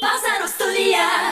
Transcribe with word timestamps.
Vasaros 0.00 0.20
studija. 0.20 0.29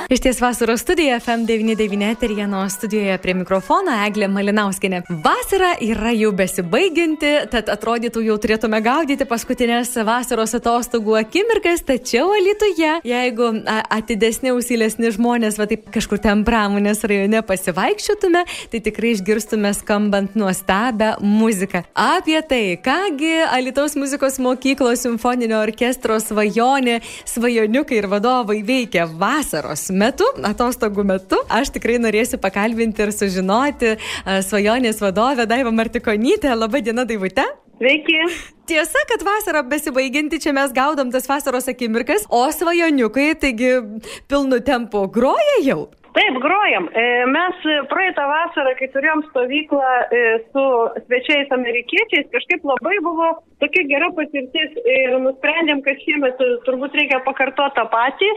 Iš 0.09 0.21
ties 0.21 0.41
vasaros 0.41 0.81
studija 0.81 1.21
FM99 1.21 2.13
eterija 2.13 2.69
studijoje 2.69 3.19
prie 3.19 3.35
mikrofono 3.35 3.93
Eglė 4.07 4.29
Malinauskinė. 4.29 5.03
Vasara 5.09 5.75
yra 5.85 6.15
jau 6.17 6.31
besibaiginti, 6.33 7.33
tad 7.53 7.69
atrodytų 7.69 8.23
jau 8.25 8.39
turėtume 8.41 8.81
gaudyti 8.81 9.27
paskutinės 9.29 9.93
vasaros 10.09 10.57
atostogų 10.57 11.19
akimirkas, 11.21 11.83
tačiau 11.85 12.31
Alitoje, 12.39 12.95
jeigu 13.05 13.51
atidesni, 13.99 14.55
ausilesni 14.55 15.11
žmonės, 15.13 15.59
va 15.61 15.67
taip 15.69 15.85
kažkur 15.93 16.23
ten 16.25 16.47
pramonės 16.49 17.05
rajone 17.05 17.45
pasivaikščiotume, 17.45 18.47
tai 18.73 18.83
tikrai 18.89 19.13
išgirstume 19.19 19.75
skambant 19.77 20.41
nuostabę 20.41 21.19
muziką. 21.21 21.85
Apie 21.93 22.41
tai, 22.49 22.63
kągi 22.81 23.35
Alitaus 23.51 23.99
muzikos 24.01 24.41
mokyklos 24.41 25.05
simfoninio 25.05 25.61
orkestro 25.61 26.17
svajonė, 26.17 27.03
svajoniukai 27.29 28.01
ir 28.01 28.09
vadovai 28.17 28.63
veikia 28.73 29.05
vasaros 29.05 29.91
metu, 29.99 30.27
atostogų 30.47 31.05
metu. 31.09 31.41
Aš 31.51 31.73
tikrai 31.77 31.99
norėsiu 32.03 32.41
pakalbinti 32.43 33.07
ir 33.07 33.15
sužinoti 33.15 33.97
svajonės 34.49 35.03
vadovę 35.05 35.49
Daivą 35.51 35.75
Martikonytę. 35.75 36.55
Labą 36.55 36.83
dieną, 36.85 37.07
Daivute. 37.09 37.47
Sveiki. 37.79 38.19
Tiesa, 38.67 38.99
kad 39.09 39.23
vasara 39.23 39.63
besibaiginti, 39.63 40.41
čia 40.43 40.53
mes 40.53 40.73
gaudom 40.75 41.13
tas 41.15 41.29
vasaros 41.31 41.71
akimirkas, 41.71 42.27
o 42.29 42.43
svajoniukai, 42.53 43.31
taigi 43.39 43.71
pilnu 44.29 44.59
tempu 44.67 45.07
groja 45.15 45.63
jau. 45.63 45.85
Taip, 46.19 46.39
grojam. 46.43 46.89
E, 46.99 47.03
mes 47.31 47.61
praeitą 47.93 48.25
vasarą, 48.27 48.73
kai 48.79 48.89
turėjom 48.91 49.23
stovyklą 49.29 49.91
e, 50.19 50.23
su 50.51 50.65
svečiais 51.05 51.53
amerikiečiais, 51.55 52.27
kažkaip 52.33 52.65
labai 52.67 52.97
buvo 53.05 53.29
tokia 53.63 53.85
gera 53.91 54.09
patirtis 54.17 54.75
ir 54.83 55.15
nusprendėm, 55.23 55.85
kad 55.87 56.01
šiemet 56.03 56.41
turbūt 56.67 56.97
reikia 56.99 57.21
pakartoti 57.29 57.77
tą 57.79 57.87
patį. 57.93 58.31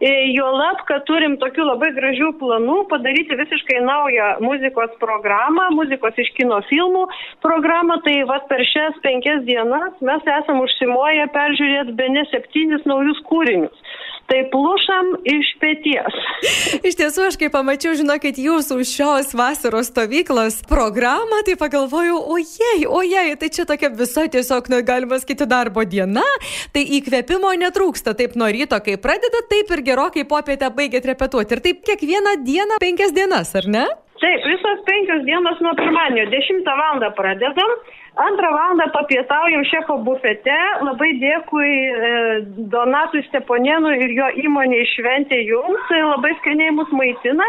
E, 0.00 0.10
juolab, 0.36 0.82
kad 0.88 1.06
turim 1.08 1.38
tokių 1.40 1.64
labai 1.70 1.88
gražių 1.96 2.32
planų 2.40 2.82
padaryti 2.90 3.38
visiškai 3.38 3.80
naują 3.84 4.26
muzikos 4.44 4.92
programą, 5.00 5.70
muzikos 5.78 6.18
iš 6.20 6.32
kino 6.36 6.60
filmų 6.68 7.06
programą. 7.44 8.00
Tai 8.04 8.16
va 8.28 8.42
per 8.50 8.64
šias 8.68 8.98
penkias 9.04 9.44
dienas 9.48 9.96
mes 10.04 10.28
esam 10.40 10.60
užsimoję 10.64 11.30
peržiūrėti 11.32 11.96
be 11.96 12.10
ne 12.12 12.26
septynis 12.32 12.84
naujus 12.88 13.22
kūrinius. 13.30 13.96
Tai 14.26 14.38
plušam 14.50 15.12
iš 15.22 15.52
pėties. 15.62 16.16
Iš 16.86 16.96
tiesų, 16.98 17.28
aš 17.28 17.36
kai 17.38 17.50
pamačiau, 17.52 17.94
žinokit, 17.98 18.40
jūsų 18.42 18.80
šios 18.86 19.30
vasaros 19.38 19.92
stovyklos 19.92 20.58
programą, 20.66 21.42
tai 21.46 21.54
pagalvojau, 21.60 22.18
ojei, 22.34 22.86
ojei, 22.90 23.36
tai 23.38 23.50
čia 23.54 23.66
tokia 23.68 23.92
visa 23.94 24.26
tiesiog, 24.32 24.70
nu, 24.72 24.80
galima 24.86 25.20
sakyti, 25.22 25.46
darbo 25.46 25.84
diena, 25.86 26.24
tai 26.74 26.82
įkvėpimo 26.98 27.52
netrūksta. 27.62 28.16
Taip 28.18 28.34
nuo 28.40 28.50
ryto, 28.50 28.80
kai 28.82 28.96
pradedat, 28.98 29.46
taip 29.52 29.70
ir 29.76 29.84
gerokai 29.92 30.26
popietę 30.26 30.72
baigėt 30.74 31.06
repetuoti. 31.12 31.54
Ir 31.54 31.62
taip 31.68 31.86
kiekvieną 31.86 32.40
dieną 32.42 32.82
penkias 32.82 33.14
dienas, 33.14 33.54
ar 33.54 33.70
ne? 33.70 33.86
Taip, 34.20 34.44
visos 34.48 34.80
penkios 34.88 35.24
dienos 35.28 35.60
nuo 35.60 35.74
pirmadienio, 35.76 36.30
10 36.30 36.64
val. 36.64 37.12
pradedam. 37.16 37.70
Antrą 38.16 38.48
valandą 38.48 38.86
papietaujam 38.92 39.64
šefo 39.68 39.98
bufete. 40.06 40.56
Labai 40.88 41.10
dėkui 41.20 41.72
e, 42.08 42.12
Donatui 42.72 43.20
Steponienui 43.26 43.92
ir 44.06 44.14
jo 44.16 44.28
įmonė 44.46 44.78
šventė 44.94 45.42
jums. 45.44 45.90
Labai 45.92 46.32
skaniai 46.38 46.72
mus 46.78 46.88
maitina 46.96 47.44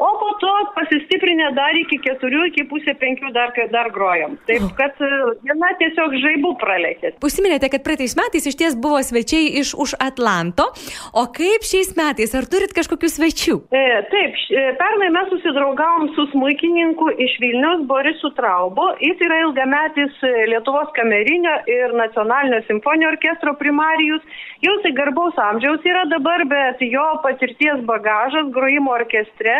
o 0.00 0.10
po 0.20 0.30
to 0.40 0.52
pasistiprinę 0.76 1.50
dar 1.56 1.76
iki 1.76 1.98
keturių, 2.06 2.46
iki 2.50 2.64
pusė 2.70 2.94
penkių 3.00 3.32
dar, 3.36 3.52
dar 3.72 3.90
grojom. 3.94 4.38
Taip, 4.48 4.64
kad 4.78 4.96
e, 5.04 5.10
diena 5.44 5.72
tiesiog 5.80 6.16
žaibų 6.24 6.54
praleikė. 6.62 7.12
Užsiminėte, 7.24 7.68
kad 7.72 7.84
praeitais 7.84 8.16
metais 8.18 8.48
iš 8.48 8.56
ties 8.60 8.76
buvo 8.80 9.02
svečiai 9.04 9.50
iš 9.60 9.74
už 9.84 9.96
Atlanto, 10.00 10.70
o 11.12 11.26
kaip 11.36 11.66
šiais 11.68 11.92
metais, 11.98 12.32
ar 12.38 12.48
turit 12.50 12.72
kažkokių 12.76 13.10
svečių? 13.12 13.56
E, 13.76 13.84
taip, 14.12 14.40
e, 14.48 14.64
pernai 14.80 15.10
mes 15.14 15.28
susidraugavom 15.34 16.08
su 16.16 16.26
smūkininku 16.32 17.10
iš 17.26 17.36
Vilnius 17.44 17.84
Borisu 17.90 18.32
Traubo, 18.38 18.90
jis 19.04 19.20
yra 19.26 19.42
ilgametis 19.44 20.16
e, 20.24 20.32
Lietuvos 20.54 20.92
kamerinio 20.96 21.58
ir 21.68 21.96
nacionalinio 21.98 22.62
simfoninio 22.70 23.12
orkestro 23.12 23.54
primarijus, 23.60 24.24
jau 24.64 24.76
tai 24.84 24.94
garbaus 24.96 25.36
amžiaus 25.50 25.84
yra 25.92 26.06
dabar, 26.10 26.46
bet 26.48 26.80
jo 26.84 27.06
patirties 27.24 27.84
bagažas 27.88 28.48
grojimo 28.54 28.96
orkestre 28.96 29.56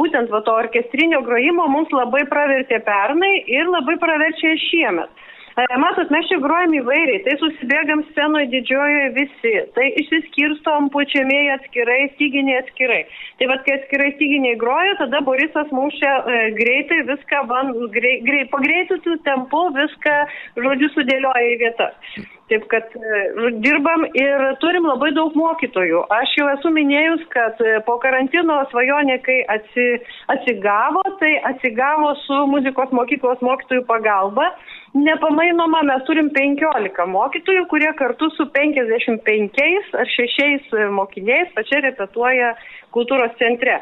būtent 0.00 0.32
va 0.32 0.42
to 0.46 0.56
orkestrinio 0.64 1.22
grojimo 1.26 1.68
mums 1.72 1.92
labai 1.94 2.24
pravertė 2.30 2.82
pernai 2.86 3.34
ir 3.46 3.70
labai 3.70 3.96
praverčia 4.02 4.56
šiemet. 4.68 5.24
E, 5.56 5.64
matot, 5.80 6.10
mes 6.12 6.26
čia 6.28 6.36
grojam 6.44 6.74
įvairiai, 6.76 7.22
tai 7.24 7.34
susibėgam 7.40 8.02
scenoje 8.10 8.50
didžiojoje 8.52 9.06
visi, 9.16 9.52
tai 9.72 9.86
išsiskirstom 10.02 10.90
pučiamieji 10.92 11.54
atskirai, 11.54 12.02
styginiai 12.10 12.58
atskirai. 12.60 12.98
Tai 13.40 13.48
vad, 13.54 13.64
kai 13.64 13.78
atskirai 13.78 14.10
styginiai 14.18 14.58
groja, 14.60 14.98
tada 15.00 15.22
Borisas 15.24 15.72
mums 15.72 15.96
čia 15.96 16.12
e, 16.12 16.38
greitai 16.60 17.00
viską, 17.08 17.46
van, 17.48 17.72
grei, 17.94 18.18
grei, 18.28 18.44
pagreitusių 18.52 19.16
tempų 19.24 19.62
viską, 19.80 20.18
žodžiu, 20.60 20.92
sudėlioja 20.98 21.52
į 21.54 21.60
vietas. 21.64 22.18
Taip 22.46 22.68
kad 22.70 22.92
e, 22.94 23.20
dirbam 23.64 24.04
ir 24.14 24.44
turim 24.62 24.84
labai 24.86 25.10
daug 25.16 25.34
mokytojų. 25.34 26.04
Aš 26.14 26.34
jau 26.38 26.46
esu 26.52 26.70
minėjus, 26.70 27.24
kad 27.32 27.58
e, 27.58 27.80
po 27.86 27.96
karantino 28.02 28.60
svajonė, 28.70 29.18
kai 29.26 29.40
atsi, 29.56 29.86
atsigavo, 30.30 31.02
tai 31.18 31.32
atsigavo 31.50 32.12
su 32.22 32.44
muzikos 32.52 32.94
mokyklos 32.94 33.42
mokytojų 33.42 33.82
pagalba 33.90 34.52
nepamainoma, 34.96 35.82
mes 35.90 36.04
turim 36.08 36.30
15 36.34 37.06
mokytojų, 37.12 37.66
kurie 37.72 37.90
kartu 37.98 38.30
su 38.36 38.46
55 38.54 39.98
ar 40.00 40.12
6 40.14 40.72
mokiniais 40.96 41.52
pačia 41.56 41.82
repetuoja 41.84 42.54
kultūros 42.94 43.36
centre. 43.40 43.80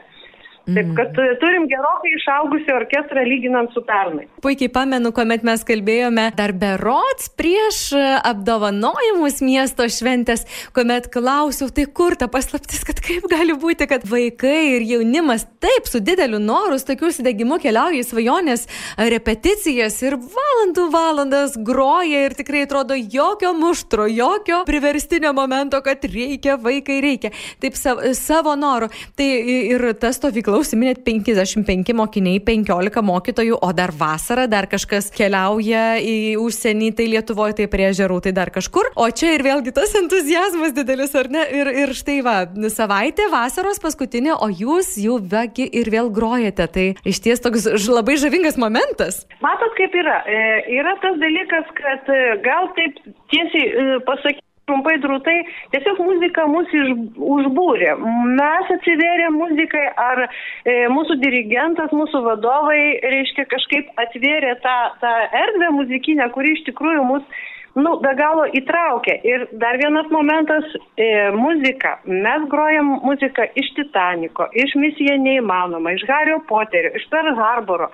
Taip 0.65 0.95
kad 0.97 1.11
turim 1.43 1.67
gerokai 1.69 2.11
išaugusią 2.17 2.73
orkestrą 2.79 3.21
lyginant 3.29 3.75
su 3.77 3.83
pernai. 3.85 4.25
Puikiai 4.41 4.71
pamenu, 4.73 5.11
kuomet 5.13 5.43
mes 5.45 5.61
kalbėjome 5.69 6.31
dar 6.39 6.55
berots 6.57 7.29
prieš 7.37 7.81
e, 7.93 8.05
apdovanojimus 8.31 9.43
miesto 9.45 9.85
šventės, 9.85 10.47
kuomet 10.73 11.11
klausiau, 11.13 11.69
tai 11.69 11.85
kur 11.85 12.17
ta 12.17 12.31
paslaptis, 12.33 12.81
kad 12.89 13.03
kaip 13.05 13.27
gali 13.29 13.53
būti, 13.61 13.85
kad 13.91 14.07
vaikai 14.09 14.79
ir 14.79 14.87
jaunimas 14.89 15.45
taip 15.61 15.91
su 15.91 16.01
dideliu 16.01 16.41
noru, 16.41 16.81
su 16.81 16.89
tokiu 16.89 17.11
užsidegimu 17.11 17.61
keliauja 17.61 18.01
į 18.01 18.09
svajonės 18.09 18.65
repeticijas 19.13 20.01
ir 20.01 20.17
valandų 20.17 20.89
valandas 20.97 21.59
groja 21.61 22.25
ir 22.25 22.39
tikrai 22.41 22.65
atrodo 22.65 22.97
jokio 22.97 23.53
muštro, 23.53 24.09
jokio 24.09 24.63
priverstinio 24.65 25.37
momento, 25.37 25.83
kad 25.85 26.09
reikia, 26.09 26.57
vaikai 26.57 27.03
reikia. 27.05 27.35
Taip 27.61 27.77
savo, 27.77 28.17
savo 28.17 28.57
noru. 28.57 28.89
Tai 29.13 29.29
ir 29.29 29.91
ta 30.01 30.09
stovykla 30.17 30.54
veiklą 30.55 30.63
užsiminėt 30.63 31.03
55 31.05 31.95
mokiniai, 31.95 32.41
15 32.41 33.03
mokytojų, 33.03 33.59
o 33.61 33.73
dar 33.73 33.91
vasarą 33.91 34.47
dar 34.49 34.67
kažkas 34.67 35.11
keliauja 35.11 35.99
į 35.99 36.37
užsienį, 36.39 36.95
tai 36.95 37.09
Lietuvoje, 37.11 37.57
tai 37.59 37.67
prie 37.69 37.91
žerų, 37.93 38.21
tai 38.25 38.33
dar 38.33 38.51
kažkur. 38.51 38.93
O 38.97 39.09
čia 39.11 39.35
ir 39.35 39.43
vėlgi 39.43 39.73
tas 39.75 39.95
entuzijazmas 39.99 40.75
didelis, 40.75 41.15
ar 41.15 41.29
ne? 41.31 41.45
Ir, 41.51 41.71
ir 41.85 41.95
štai 41.95 42.21
va, 42.23 42.47
savaitė 42.71 43.29
vasaros 43.33 43.81
paskutinė, 43.83 44.35
o 44.39 44.49
jūs 44.49 44.97
jau 45.03 45.19
vegi 45.19 45.67
ir 45.67 45.91
vėl 45.91 46.11
grojate. 46.11 46.67
Tai 46.75 46.87
iš 47.05 47.21
ties 47.25 47.43
toks 47.43 47.67
labai 47.89 48.17
žavingas 48.21 48.59
momentas. 48.61 49.25
Matot, 49.45 49.75
kaip 49.79 49.95
yra. 49.95 50.23
E, 50.27 50.41
yra 50.79 50.97
tas 51.03 51.19
dalykas, 51.21 51.71
kad 51.79 52.11
e, 52.11 52.23
gal 52.45 52.71
taip 52.79 52.99
tiesiai 53.33 53.69
e, 53.69 53.87
pasakyti 54.07 54.44
trumpai 54.69 54.97
drūtai, 55.03 55.37
tiesiog 55.75 56.01
muzika 56.05 56.47
mus 56.51 56.71
iš, 56.75 56.93
užbūrė. 57.37 57.95
Mes 58.39 58.75
atsivėrėm 58.77 59.39
muzikai, 59.41 59.87
ar 60.01 60.27
e, 60.27 60.77
mūsų 60.93 61.19
dirigentas, 61.23 61.93
mūsų 61.95 62.23
vadovai, 62.29 62.83
reiškia, 63.15 63.49
kažkaip 63.53 63.91
atvėrė 64.07 64.57
tą, 64.65 64.77
tą 65.03 65.17
erdvę 65.45 65.73
muzikinę, 65.81 66.31
kuri 66.37 66.57
iš 66.57 66.65
tikrųjų 66.71 67.05
mus 67.09 67.43
nu, 67.75 67.97
be 68.03 68.13
galo 68.19 68.45
įtraukia. 68.55 69.17
Ir 69.27 69.49
dar 69.59 69.79
vienas 69.81 70.11
momentas 70.15 70.69
e,- 70.97 71.09
muzika. 71.45 71.99
Mes 72.07 72.47
grojam 72.53 73.01
muziką 73.03 73.49
iš 73.59 73.73
Titaniko, 73.79 74.47
iš 74.53 74.77
Misija 74.79 75.19
neįmanoma, 75.19 75.97
iš 75.97 76.07
Hario 76.09 76.41
Poterio, 76.49 76.95
iš 76.95 77.09
Per 77.11 77.35
Harboro 77.41 77.91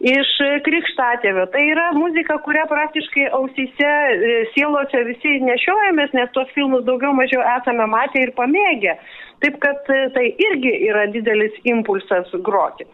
iš 0.00 0.30
krikštatėvio. 0.64 1.46
Tai 1.52 1.62
yra 1.68 1.90
muzika, 1.92 2.38
kurią 2.44 2.64
praktiškai 2.70 3.26
ausyse, 3.36 3.90
e, 3.90 4.36
sielose 4.54 5.04
visi 5.08 5.36
nešiojamės, 5.44 6.14
nes 6.16 6.32
tuos 6.32 6.48
filmus 6.56 6.86
daugiau 6.88 7.12
mažiau 7.16 7.44
esame 7.58 7.86
matę 7.86 8.24
ir 8.24 8.32
pamėgę. 8.36 8.96
Taip 9.40 9.56
kad 9.62 9.88
e, 9.88 10.00
tai 10.14 10.26
irgi 10.48 10.72
yra 10.90 11.06
didelis 11.14 11.56
impulsas 11.64 12.32
groti. 12.46 12.86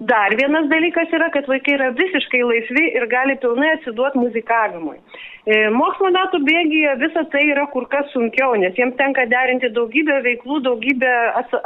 Dar 0.00 0.32
vienas 0.32 0.64
dalykas 0.70 1.10
yra, 1.12 1.26
kad 1.34 1.48
vaikai 1.50 1.74
yra 1.76 1.90
visiškai 1.92 2.40
laisvi 2.40 2.86
ir 2.96 3.04
gali 3.10 3.34
pilnai 3.42 3.74
atsiduoti 3.74 4.22
muzikavimui. 4.22 4.96
E, 5.44 5.58
mokslo 5.74 6.08
metų 6.14 6.40
bėgyje 6.46 6.94
visa 7.02 7.24
tai 7.34 7.42
yra 7.52 7.66
kur 7.74 7.84
kas 7.92 8.08
sunkiau, 8.14 8.54
nes 8.62 8.72
jiems 8.80 8.96
tenka 8.96 9.26
derinti 9.28 9.68
daugybę 9.76 10.16
veiklų, 10.24 10.62
daugybę 10.64 11.12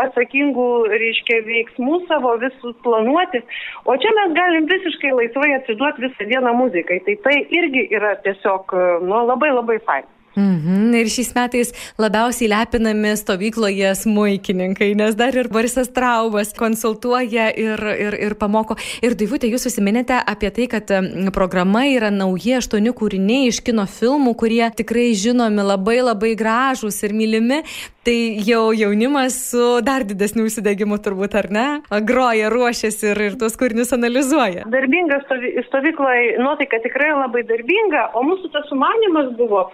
atsakingų, 0.07 0.67
reiškia, 1.05 1.41
veiksmų 1.47 2.01
savo 2.11 2.35
visus 2.43 2.75
planuoti. 2.87 3.45
O 3.87 3.95
čia 4.03 4.15
mes 4.19 4.35
galim 4.35 4.67
visiškai 4.71 5.15
laisvai 5.15 5.53
atsiduoti 5.61 6.09
visą 6.09 6.29
dieną 6.35 6.57
muzikai. 6.59 7.05
Tai 7.07 7.17
tai 7.29 7.39
irgi 7.61 7.87
yra 7.95 8.17
tiesiog, 8.27 8.75
nu, 9.07 9.23
labai 9.31 9.55
labai 9.55 9.79
fain. 9.87 10.11
Mhm. 10.35 10.95
Ir 10.99 11.11
šiais 11.13 11.31
metais 11.37 11.73
labiausiai 12.01 12.51
lepinami 12.51 13.15
stovykloje 13.19 13.93
smūkininkai, 14.01 14.91
nes 14.99 15.15
dar 15.19 15.37
ir 15.37 15.49
Borisas 15.53 15.91
Traubas 15.95 16.55
konsultuoja 16.59 17.51
ir, 17.55 17.81
ir, 18.07 18.19
ir 18.29 18.37
pamoko. 18.41 18.77
Ir 19.05 19.15
Daivutė, 19.19 19.51
jūs 19.53 19.69
užsiminėte 19.71 20.19
apie 20.19 20.51
tai, 20.55 20.69
kad 20.71 20.91
programa 21.35 21.85
yra 21.91 22.11
nauji 22.15 22.59
aštuoni 22.59 22.95
kūriniai 22.97 23.51
iš 23.53 23.63
kino 23.67 23.87
filmų, 23.91 24.35
kurie 24.39 24.65
tikrai 24.75 25.13
žinomi 25.19 25.65
labai 25.65 26.01
labai 26.03 26.35
gražūs 26.39 27.03
ir 27.07 27.15
mylimi. 27.17 27.63
Tai 28.05 28.17
jau 28.45 28.67
jaunimas 28.77 29.33
su 29.49 29.81
dar 29.81 30.03
didesniu 30.05 30.45
užsidegimu 30.45 30.99
turbūt, 31.01 31.37
ar 31.41 31.47
ne? 31.57 31.69
Groja, 32.05 32.51
ruošiasi 32.53 33.07
ir, 33.15 33.21
ir 33.31 33.37
tuos 33.41 33.57
kūrinius 33.57 33.95
analizuoja. 33.97 34.67
Darbinga 34.69 35.23
stovykloje 35.71 36.35
nuotaika 36.43 36.83
tikrai 36.85 37.15
labai 37.17 37.47
darbinga, 37.49 38.11
o 38.13 38.27
mūsų 38.29 38.51
tas 38.53 38.69
sumanimas 38.69 39.31
buvo, 39.39 39.71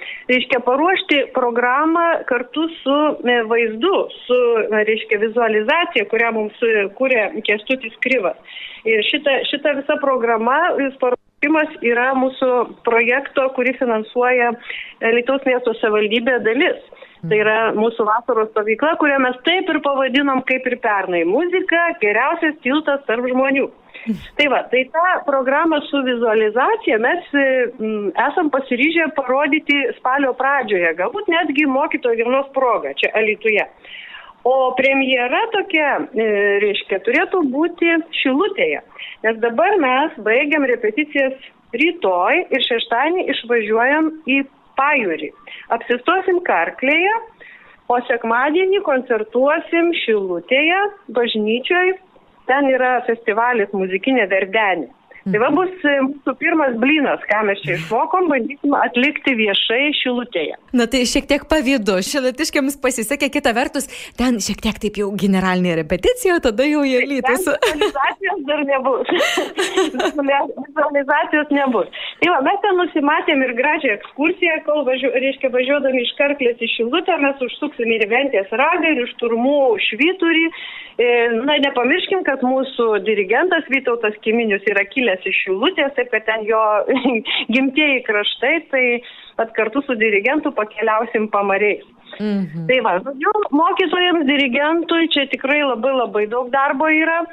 reiškia, 0.50 0.64
paruošti 0.64 1.32
programą 1.35 2.25
kartu 2.26 2.69
su 2.82 3.29
e, 3.29 3.43
vaizdu, 3.47 4.08
su, 4.26 4.38
reiškia, 4.70 5.19
vizualizacija, 5.19 6.05
kurią 6.11 6.32
mums 6.32 6.55
kūrė 6.99 7.43
Kestutis 7.47 7.94
Kryvas. 8.02 8.37
Ir 8.85 9.02
šita, 9.02 9.44
šita 9.50 9.76
visa 9.79 9.97
programa, 10.00 10.75
paruošimas 11.00 11.82
yra 11.82 12.14
mūsų 12.14 12.82
projekto, 12.85 13.50
kurį 13.55 13.76
finansuoja 13.79 14.52
Lietuvos 15.00 15.44
miesto 15.47 15.75
savivaldybė 15.75 16.41
dalis. 16.44 16.81
Tai 17.20 17.37
yra 17.37 17.73
mūsų 17.76 18.06
vasaros 18.08 18.49
stovykla, 18.50 18.94
kurią 18.97 19.19
mes 19.20 19.37
taip 19.44 19.69
ir 19.69 19.81
pavadinom 19.85 20.41
kaip 20.49 20.67
ir 20.67 20.79
pernai. 20.81 21.25
Muzika- 21.29 21.93
geriausias 22.05 22.56
tiltas 22.64 23.05
tarp 23.06 23.29
žmonių. 23.29 23.69
Tai 24.37 24.47
va, 24.49 24.62
tai 24.73 24.87
tą 24.94 25.06
programą 25.26 25.81
su 25.91 26.00
vizualizacija 26.06 26.97
mes 27.05 27.32
m, 27.37 28.11
esam 28.29 28.49
pasiryžę 28.52 29.11
parodyti 29.17 29.76
spalio 29.99 30.32
pradžioje, 30.38 30.94
galbūt 31.00 31.29
netgi 31.29 31.67
mokytojo 31.69 32.17
dienos 32.23 32.49
proga 32.56 32.94
čia 32.97 33.12
Alituje. 33.20 33.67
O 34.49 34.73
premjera 34.73 35.43
tokia, 35.52 35.91
e, 36.17 36.29
reiškia, 36.64 37.02
turėtų 37.05 37.43
būti 37.52 37.93
Šilutėje. 38.23 38.81
Nes 39.26 39.41
dabar 39.43 39.76
mes 39.82 40.17
baigiam 40.25 40.64
repeticijas 40.64 41.37
rytoj 41.76 42.47
ir 42.49 42.64
šeštadienį 42.64 43.26
išvažiuojam 43.35 44.08
į 44.32 44.41
pajūrį. 44.81 45.29
Apsistosim 45.76 46.41
Karklėje, 46.47 47.12
o 47.93 47.99
sekmadienį 48.08 48.81
koncertuosim 48.87 49.93
Šilutėje, 50.06 50.81
bažnyčioje. 51.12 51.99
Ten 52.50 52.67
yra 52.67 52.97
festivalis 53.06 53.70
muzikinė 53.79 54.25
verdenė. 54.31 54.88
Tai 55.20 55.40
va 55.43 55.50
bus 55.52 55.82
e, 55.84 55.94
mūsų 56.06 56.32
pirmas 56.40 56.76
blynas, 56.81 57.20
ką 57.28 57.43
mes 57.44 57.61
čia 57.61 57.75
išmokom, 57.76 58.31
bandysim 58.32 58.72
atlikti 58.78 59.34
viešai 59.37 59.90
šilutėje. 59.99 60.56
Na 60.76 60.87
tai 60.88 61.02
šiek 61.08 61.26
tiek 61.28 61.44
pavydu, 61.50 61.99
šilutiškiams 62.06 62.78
pasisekė, 62.81 63.28
kita 63.34 63.52
vertus, 63.56 63.90
ten 64.17 64.40
šiek 64.40 64.62
tiek 64.64 64.81
taip 64.81 65.00
jau 65.02 65.11
generalinė 65.20 65.76
repeticija, 65.82 66.38
tada 66.40 66.64
jau 66.64 66.87
jie 66.88 67.02
lytus. 67.11 67.44
Vizualizacijos 67.50 68.40
dar 68.49 68.64
nebus. 68.70 69.12
Vizualizacijos 70.64 71.52
nebus. 71.52 72.00
Tai 72.23 72.32
va, 72.32 72.40
mes 72.49 72.64
ten 72.64 72.81
nusimatėm 72.81 73.44
ir 73.44 73.55
gražią 73.61 73.93
ekskursiją, 73.99 74.56
kol 74.64 74.87
važiu, 74.88 75.12
reiškia, 75.12 75.52
važiuodami 75.52 76.05
iš 76.06 76.14
Karklės 76.16 76.64
į 76.64 76.70
Šilutę, 76.78 77.20
mes 77.20 77.44
užsuksim 77.44 77.93
ir 77.93 78.08
Ventės 78.08 78.49
ragą, 78.56 78.94
ir 78.94 79.05
iš 79.05 79.12
Turmų 79.20 79.76
švyturį. 79.90 80.46
E, 81.00 81.06
na, 81.46 81.56
nepamirškim, 81.64 82.25
kad 82.26 82.43
mūsų 82.44 83.02
dirigentas 83.06 83.69
Vytautas 83.73 84.16
Kiminius 84.25 84.64
yra 84.69 84.84
kilęs 84.88 85.10
kilęs 85.11 85.27
iš 85.27 85.45
Šilutės, 85.45 85.95
taip 85.97 86.11
kad 86.11 86.25
ten 86.27 86.45
jo 86.47 86.61
gimtieji 87.55 88.03
kraštai, 88.07 88.57
tai 88.71 89.03
pat 89.37 89.53
kartu 89.57 89.83
su 89.87 89.95
dirigentu 89.95 90.53
pakeliausim 90.53 91.31
pamariais. 91.31 91.85
Mhm. 92.19 92.67
Tai 92.67 92.81
va, 92.85 92.99
žodžiu, 93.05 93.33
mokytojams, 93.55 94.27
dirigentui 94.27 95.09
čia 95.15 95.27
tikrai 95.31 95.62
labai 95.62 95.95
labai 95.95 96.27
daug 96.27 96.51
darbo 96.51 96.89
yra. 96.89 97.25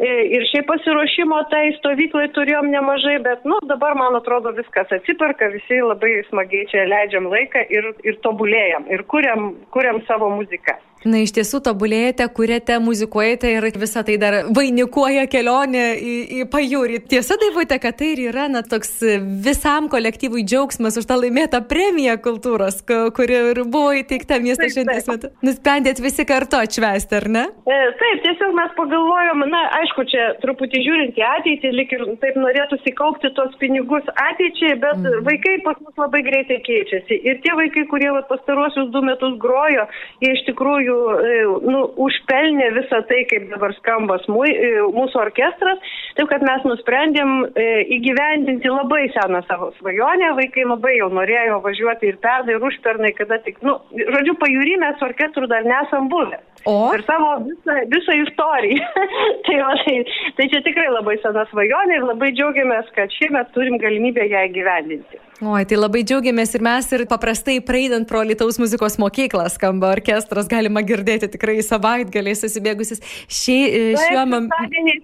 E, 0.00 0.08
ir 0.32 0.46
šiaip 0.48 0.64
pasiruošimo 0.64 1.42
tai 1.50 1.74
stovyklai 1.76 2.30
turėjom 2.32 2.70
nemažai, 2.72 3.18
bet, 3.20 3.42
nu, 3.44 3.58
dabar, 3.68 3.92
man 3.98 4.16
atrodo, 4.16 4.54
viskas 4.56 4.88
atsiperka, 4.96 5.50
visi 5.52 5.82
labai 5.82 6.22
smagiai 6.30 6.70
čia 6.70 6.86
leidžiam 6.88 7.28
laiką 7.28 7.66
ir, 7.68 7.90
ir 8.06 8.16
tobulėjam, 8.24 8.86
ir 8.88 9.04
kuriam, 9.10 9.50
kuriam 9.74 10.00
savo 10.08 10.30
muziką. 10.38 10.78
Na, 11.00 11.22
iš 11.24 11.32
tiesų 11.32 11.62
tobulėjate, 11.64 12.26
kuriate, 12.36 12.76
muzikuojate 12.84 13.54
ir 13.54 13.64
visą 13.80 14.02
tai 14.04 14.18
dar 14.20 14.34
vainikuoja 14.52 15.24
kelionė 15.32 15.84
į, 15.96 16.16
į 16.40 16.46
pajūrį. 16.52 16.98
Tiesa, 17.08 17.38
Daivute, 17.40 17.78
kad 17.80 17.96
tai 17.96 18.10
ir 18.12 18.20
yra 18.26 18.50
na, 18.52 18.60
toks 18.60 18.98
visam 19.46 19.88
kolektyvui 19.92 20.44
džiaugsmas 20.44 20.98
už 21.00 21.08
tą 21.08 21.16
laimėtą 21.22 21.62
premiją 21.70 22.18
kultūros, 22.20 22.82
kuri 23.16 23.38
ir 23.52 23.62
buvo 23.64 23.94
įteikta 23.96 24.42
miesto 24.44 24.68
šventės 24.68 25.08
metu. 25.08 25.30
Nusprendėt 25.46 26.02
visi 26.04 26.26
kartu 26.28 26.58
atšvesti, 26.60 27.16
ar 27.16 27.28
ne? 27.32 27.46
E, 27.64 27.80
taip, 28.02 28.20
tiesiog 28.26 28.52
mes 28.58 28.76
pagalvojom, 28.76 29.46
na, 29.48 29.64
aišku, 29.80 30.04
čia 30.12 30.28
truputį 30.44 30.84
žiūrint 30.84 31.16
į 31.16 31.26
ateitį, 31.30 31.72
lik 31.80 31.96
ir 31.96 32.04
taip 32.20 32.36
norėtųsi 32.44 32.92
kaupti 33.00 33.32
tos 33.40 33.56
pinigus 33.62 34.04
ateičiai, 34.26 34.76
bet 34.84 35.00
mm. 35.00 35.24
vaikai 35.30 35.56
pas 35.64 35.80
mus 35.80 35.96
labai 36.04 36.20
greitai 36.28 36.60
keičiasi. 36.68 37.22
Ir 37.24 37.40
tie 37.40 37.56
vaikai, 37.56 37.88
kurie 37.88 38.12
va, 38.12 38.20
pastaruosius 38.28 38.92
du 38.92 39.00
metus 39.08 39.40
grojo, 39.40 39.88
jie 40.20 40.36
iš 40.36 40.44
tikrųjų 40.52 40.89
tikrųjų 40.90 40.98
e, 41.24 41.70
nu, 41.70 41.80
užpelnė 42.04 42.70
visą 42.76 43.00
tai, 43.08 43.24
kaip 43.30 43.48
dabar 43.50 43.74
skamba 43.78 44.18
e, 44.18 44.82
mūsų 44.94 45.20
orkestras. 45.20 45.78
Taip 46.16 46.28
kad 46.30 46.42
mes 46.42 46.64
nusprendėm 46.64 47.46
e, 47.54 47.66
įgyvendinti 47.96 48.68
labai 48.70 49.08
seną 49.14 49.42
savo 49.48 49.72
svajonę. 49.78 50.34
Vaikai 50.38 50.66
labai 50.66 50.96
jau 50.98 51.10
norėjo 51.12 51.60
važiuoti 51.64 52.10
ir 52.10 52.20
pernai, 52.22 52.56
ir 52.56 52.66
užpernai, 52.66 53.12
kada 53.16 53.40
tik, 53.44 53.60
nu, 53.62 53.78
žodžiu, 53.94 54.36
pajūry 54.40 54.78
mes 54.80 55.02
orkestrų 55.02 55.48
dar 55.50 55.64
nesam 55.64 56.10
buvę. 56.10 56.40
O? 56.68 56.90
Ir 56.92 57.04
savo 57.06 57.38
visą, 57.46 57.78
visą 57.88 58.18
istoriją. 58.26 58.84
tai, 59.46 59.56
va, 59.62 59.72
tai, 59.86 59.96
tai 60.36 60.50
čia 60.52 60.60
tikrai 60.66 60.90
labai 60.92 61.16
sena 61.22 61.46
svajonė 61.52 61.96
ir 62.00 62.06
labai 62.10 62.34
džiaugiamės, 62.36 62.92
kad 62.96 63.12
šiemet 63.16 63.52
turim 63.56 63.80
galimybę 63.80 64.28
ją 64.28 64.44
įgyvendinti. 64.50 65.24
Oi, 65.40 65.62
tai 65.64 65.78
labai 65.78 66.02
džiaugiamės 66.04 66.50
ir 66.52 66.60
mes 66.66 66.90
ir 66.92 67.06
paprastai 67.08 67.54
praeidant 67.64 68.04
pro 68.04 68.20
Lietuvos 68.28 68.58
muzikos 68.60 68.98
mokyklą 69.00 69.46
skamba 69.48 69.94
orkestras, 69.94 70.50
galima 70.52 70.79
girdėti 70.86 71.28
tikrai 71.34 71.58
savaitgaliai 71.64 72.36
susibėgusis. 72.38 73.02
Šį, 73.30 73.58
e, 73.68 73.82
šiuo 74.00 74.24
metu. 74.30 74.60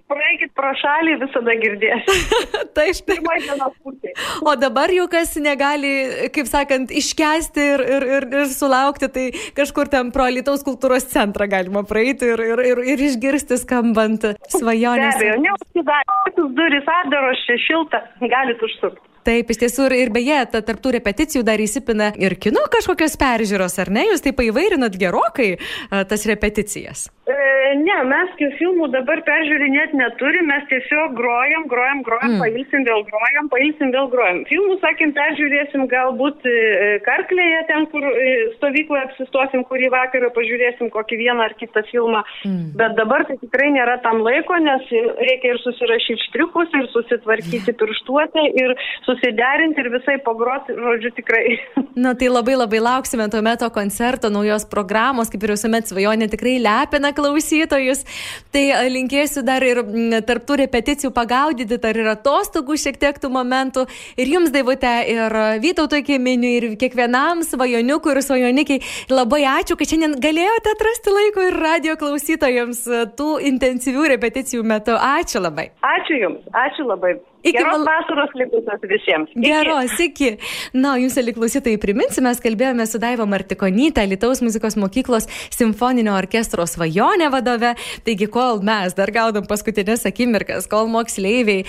Praeikit 0.07 0.53
pro 0.57 0.71
šalį, 0.81 1.17
visada 1.23 1.55
girdėsite. 1.61 2.41
tai 2.77 2.87
štai. 2.97 3.17
o 4.41 4.55
dabar 4.59 4.93
jau 4.93 5.07
kas 5.11 5.35
negali, 5.41 5.91
kaip 6.35 6.49
sakant, 6.49 6.91
iškesti 6.91 7.67
ir, 7.75 7.85
ir, 7.97 8.07
ir, 8.17 8.29
ir 8.41 8.51
sulaukti, 8.51 9.11
tai 9.13 9.27
kažkur 9.57 9.91
ten 9.91 10.13
pro 10.15 10.27
Lietuvos 10.31 10.65
kultūros 10.67 11.07
centrą 11.11 11.49
galima 11.51 11.83
praeiti 11.87 12.31
ir, 12.33 12.43
ir, 12.53 12.63
ir, 12.73 12.83
ir 12.95 13.05
išgirsti 13.09 13.59
skambant 13.61 14.25
svajonės. 14.53 15.19
Be 15.19 15.29
abejo, 15.29 15.37
neužsidarykit 15.45 16.41
duris, 16.57 16.89
atdaros 17.01 17.45
čia 17.47 17.59
šilta, 17.67 18.03
galit 18.23 18.63
užsukti. 18.63 19.16
Taip, 19.27 19.49
iš 19.51 19.59
tiesų 19.59 19.89
ir, 19.89 19.97
ir 20.05 20.13
beje, 20.15 20.39
ta, 20.53 20.61
tarptų 20.63 20.93
repeticijų 20.95 21.43
dar 21.47 21.59
įsipina 21.59 22.13
ir 22.15 22.37
kino 22.39 22.63
kažkokios 22.71 23.19
peržiūros, 23.19 23.75
ar 23.83 23.91
ne? 23.91 24.05
Jūs 24.13 24.23
taip 24.23 24.39
įvairinat 24.45 24.95
gerokai 24.95 25.57
tas 26.07 26.23
repeticijas. 26.31 27.09
Ne, 27.75 27.95
mes 28.07 28.31
tų 28.39 28.47
filmų 28.59 28.87
dabar 28.93 29.21
peržiūrinėti 29.27 29.97
neturim, 29.99 30.47
mes 30.51 30.63
tiesiog 30.69 31.15
grojam, 31.17 31.65
grojam, 31.71 32.01
grojam, 32.05 32.35
mm. 32.35 32.41
pailsim 32.43 32.85
vėl 32.87 33.03
grojam, 33.07 33.49
pailsim 33.51 33.91
vėl 33.95 34.07
grojam. 34.13 34.41
Filmų, 34.49 34.77
sakėm, 34.83 35.13
peržiūrėsim 35.17 35.87
galbūt 35.91 36.47
e, 36.47 36.55
Karklėje, 37.05 37.61
ten, 37.69 37.87
kur 37.91 38.05
e, 38.07 38.35
stovykloje 38.57 39.03
apsistosim, 39.09 39.65
kurį 39.67 39.91
vakarą 39.93 40.31
pažiūrėsim 40.35 40.91
kokį 40.93 41.19
vieną 41.23 41.47
ar 41.49 41.55
kitą 41.59 41.83
filmą. 41.89 42.23
Mm. 42.47 42.71
Bet 42.79 42.95
dabar 42.99 43.25
tai 43.27 43.39
tikrai 43.41 43.71
nėra 43.75 43.97
tam 44.05 44.21
laiko, 44.25 44.59
nes 44.63 44.87
reikia 45.17 45.55
ir 45.55 45.61
susirašyti 45.63 46.29
štriukus, 46.29 46.71
ir 46.77 46.87
susitvarkyti 46.93 47.75
pirštuotę, 47.81 48.45
ir 48.63 48.75
susiderinti, 49.07 49.83
ir 49.83 49.91
visai 49.97 50.17
pagroti, 50.23 50.77
žodžiu, 50.77 51.13
tikrai. 51.19 51.57
Na 52.03 52.13
tai 52.17 52.29
labai 52.31 52.57
labai 52.59 52.81
lauksime 52.83 53.27
tuomet 53.33 53.63
to 53.63 53.69
koncerto, 53.73 54.31
naujos 54.33 54.67
programos, 54.69 55.31
kaip 55.33 55.43
ir 55.43 55.55
visuomet 55.55 55.89
svajonė 55.89 56.29
tikrai 56.31 56.57
lepina 56.61 57.13
klausytojus. 57.67 58.03
Tai 58.51 58.63
linkėsiu 58.89 59.43
dar 59.45 59.63
ir 59.63 59.81
tarptų 60.25 60.57
repeticijų 60.63 61.11
pagaudyti, 61.13 61.77
dar 61.77 61.95
ir 61.97 62.07
atostogų 62.13 62.77
šiek 62.77 62.97
tiek 62.97 63.19
tų 63.19 63.29
momentų. 63.29 63.87
Ir 64.17 64.27
jums, 64.27 64.51
Daivute, 64.51 64.93
ir 65.07 65.31
Vytauto 65.61 65.99
Kėminiui, 66.01 66.55
ir 66.57 66.67
kiekvienam 66.79 67.43
svajoniukui 67.43 68.13
ir 68.15 68.21
svajonikiai. 68.23 68.81
Labai 69.11 69.43
ačiū, 69.45 69.77
kad 69.77 69.87
šiandien 69.87 70.17
galėjote 70.23 70.73
atrasti 70.73 71.13
laiko 71.13 71.47
ir 71.47 71.59
radio 71.61 71.97
klausytojams 71.99 72.83
tų 73.17 73.31
intensyvių 73.51 74.13
repeticijų 74.15 74.63
metu. 74.63 74.95
Ačiū 74.97 75.43
labai. 75.43 75.71
Ačiū 75.83 76.21
Jums, 76.23 76.47
ačiū 76.53 76.87
labai. 76.87 77.17
Iki 77.43 77.53
Geros 77.53 77.77
mal... 77.77 77.85
vasaros 77.85 78.31
likusios 78.33 78.81
visiems. 78.89 79.29
Iki. 79.35 79.43
Geros, 79.45 79.93
iki. 80.01 80.29
Na, 80.73 80.95
jums, 80.97 81.15
liklausytojai, 81.21 81.77
priminsiu, 81.81 82.23
mes 82.25 82.41
kalbėjome 82.41 82.87
su 82.89 82.99
Daiva 83.01 83.27
Martikonytė, 83.29 84.07
Lietuvos 84.09 84.41
muzikos 84.41 84.77
mokyklos 84.79 85.29
simfoninio 85.53 86.15
orkestro 86.17 86.65
svajonė 86.67 87.29
vadove. 87.33 87.75
Taigi, 88.07 88.27
kol 88.33 88.63
mes 88.65 88.97
dar 88.97 89.11
gaudom 89.13 89.45
paskutinės 89.47 90.07
akimirkas, 90.09 90.65
kol 90.71 90.89
moksleiviai 90.91 91.63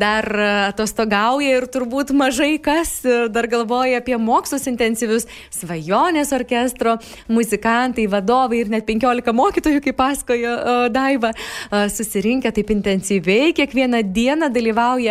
dar 0.00 0.28
atostogauja 0.68 1.56
ir 1.58 1.68
turbūt 1.72 2.12
mažai 2.16 2.58
kas 2.62 3.00
dar 3.32 3.48
galvoja 3.50 4.02
apie 4.02 4.18
mokslus 4.20 4.68
intensyvius, 4.70 5.26
svajonės 5.54 6.34
orkestro 6.36 6.98
muzikantai, 7.32 8.06
vadovai 8.12 8.60
ir 8.60 8.72
net 8.76 8.86
15 8.88 9.34
mokytojų, 9.34 9.82
kaip 9.88 9.98
pasakojo 9.98 10.54
Daiva, 10.94 11.32
susirinkę 11.72 12.52
taip 12.54 12.70
intensyviai, 12.76 13.54
kiekvieną 13.56 14.04
dieną 14.14 14.52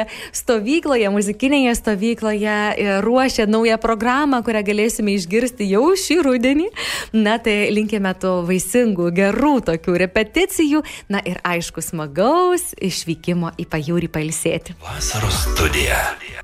dalyvauja 0.03 0.31
stovykloje, 0.31 1.09
muzikinėje 1.09 1.75
stovykloje 1.75 3.01
ruošia 3.01 3.45
naują 3.47 3.77
programą, 3.77 4.43
kurią 4.43 4.63
galėsime 4.63 5.13
išgirsti 5.13 5.69
jau 5.69 5.95
šį 5.95 6.21
rudenį. 6.23 6.69
Na 7.13 7.37
tai 7.37 7.71
linkime 7.71 8.13
tų 8.13 8.45
vaisingų, 8.47 9.11
gerų 9.13 9.61
tokių 9.65 9.97
repeticijų, 9.97 10.83
na 11.09 11.21
ir 11.23 11.39
aišku 11.43 11.81
smagaus 11.81 12.73
išvykimo 12.77 13.53
į 13.57 13.65
pajūrį 13.69 14.09
pailsėti. 14.09 14.75
Vasaros 14.83 15.45
studija. 15.47 16.42